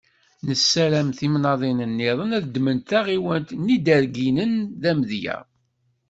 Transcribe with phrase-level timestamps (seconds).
[0.47, 5.37] Nessaram timnaḍin-nniḍen ad ddment taɣiwant n Iderginen d amedya.